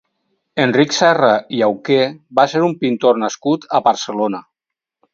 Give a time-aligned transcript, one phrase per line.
[0.63, 1.29] Enric Serra
[1.59, 1.99] i Auqué
[2.41, 4.45] va ser un pintor nascut a Barcelona.